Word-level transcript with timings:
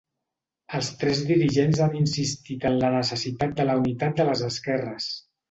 Els 0.77 0.87
tres 1.01 1.19
dirigents 1.31 1.81
han 1.87 1.93
insistit 1.99 2.65
en 2.71 2.79
la 2.85 2.91
necessitat 2.97 3.55
de 3.61 3.69
la 3.69 3.77
unitat 3.83 4.19
de 4.23 4.27
les 4.33 4.45
esquerres. 4.51 5.13